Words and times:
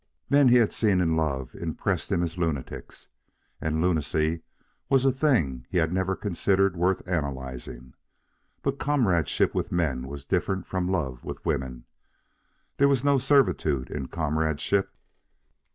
Men 0.31 0.47
he 0.47 0.55
had 0.55 0.71
seen 0.71 0.99
in 0.99 1.15
love 1.15 1.53
impressed 1.53 2.11
him 2.11 2.23
as 2.23 2.35
lunatics, 2.35 3.09
and 3.61 3.83
lunacy 3.83 4.41
was 4.89 5.05
a 5.05 5.11
thing 5.11 5.67
he 5.69 5.77
had 5.77 5.93
never 5.93 6.15
considered 6.15 6.75
worth 6.75 7.07
analyzing. 7.07 7.93
But 8.63 8.79
comradeship 8.79 9.53
with 9.53 9.71
men 9.71 10.07
was 10.07 10.25
different 10.25 10.65
from 10.65 10.89
love 10.89 11.23
with 11.23 11.45
women. 11.45 11.85
There 12.77 12.87
was 12.87 13.03
no 13.03 13.19
servitude 13.19 13.91
in 13.91 14.07
comradeship. 14.07 14.91